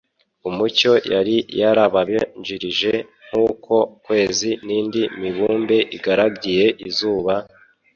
umucyo 0.49 0.91
yari 1.13 1.35
yarababanjirije. 1.59 2.93
Nk'uko 3.27 3.73
ukwezi 3.95 4.49
n'indi 4.65 5.01
mibumbe 5.19 5.77
igaragiye 5.95 6.65
izuba, 6.87 7.33